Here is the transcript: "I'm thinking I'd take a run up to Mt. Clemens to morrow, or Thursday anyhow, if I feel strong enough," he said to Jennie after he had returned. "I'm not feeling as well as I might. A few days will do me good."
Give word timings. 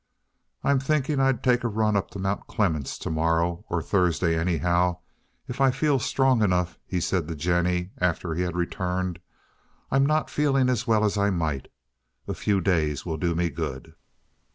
"I'm 0.63 0.79
thinking 0.79 1.19
I'd 1.19 1.43
take 1.43 1.63
a 1.63 1.67
run 1.67 1.95
up 1.95 2.09
to 2.09 2.19
Mt. 2.19 2.47
Clemens 2.47 2.97
to 2.97 3.11
morrow, 3.11 3.65
or 3.69 3.83
Thursday 3.83 4.35
anyhow, 4.35 4.97
if 5.47 5.61
I 5.61 5.69
feel 5.69 5.99
strong 5.99 6.41
enough," 6.41 6.79
he 6.87 6.99
said 6.99 7.27
to 7.27 7.35
Jennie 7.35 7.91
after 7.99 8.33
he 8.33 8.41
had 8.41 8.55
returned. 8.55 9.19
"I'm 9.91 10.07
not 10.07 10.27
feeling 10.31 10.69
as 10.69 10.87
well 10.87 11.05
as 11.05 11.19
I 11.19 11.29
might. 11.29 11.67
A 12.27 12.33
few 12.33 12.61
days 12.61 13.05
will 13.05 13.17
do 13.17 13.35
me 13.35 13.51
good." 13.51 13.93